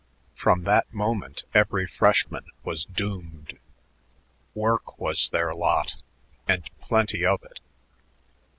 From 0.35 0.63
that 0.63 0.91
moment 0.91 1.43
every 1.53 1.85
freshman 1.85 2.45
was 2.63 2.85
doomed. 2.85 3.59
Work 4.55 4.97
was 4.99 5.29
their 5.29 5.53
lot, 5.53 5.93
and 6.47 6.67
plenty 6.79 7.23
of 7.23 7.43
it. 7.43 7.59